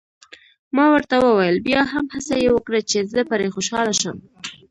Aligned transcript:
ما 0.75 0.85
ورته 0.93 1.15
وویل: 1.19 1.55
بیا 1.67 1.81
هم 1.93 2.05
هڅه 2.15 2.35
یې 2.43 2.49
وکړه، 2.53 2.79
چې 2.89 2.97
زه 3.11 3.21
پرې 3.31 3.47
خوشحاله 3.55 3.93
شم. 4.01 4.17